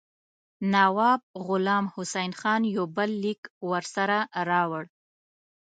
[0.73, 4.17] نواب غلام حسین خان یو بل لیک ورسره
[4.49, 4.83] راوړ.